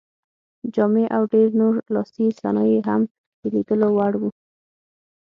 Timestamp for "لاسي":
1.93-2.25